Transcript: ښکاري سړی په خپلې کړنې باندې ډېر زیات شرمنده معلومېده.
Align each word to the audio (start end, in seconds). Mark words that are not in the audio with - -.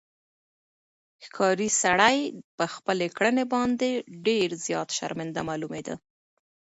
ښکاري 1.25 1.69
سړی 1.81 2.17
په 2.57 2.65
خپلې 2.75 3.07
کړنې 3.17 3.43
باندې 3.53 3.89
ډېر 4.27 4.47
زیات 4.65 4.89
شرمنده 4.97 5.41
معلومېده. 5.49 5.95